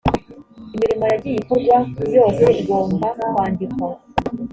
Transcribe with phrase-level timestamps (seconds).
[0.75, 1.77] imirimo yagiye ikorwa
[2.15, 3.87] yose igomba kwandikwa